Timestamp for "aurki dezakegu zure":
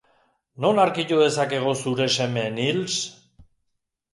0.83-2.07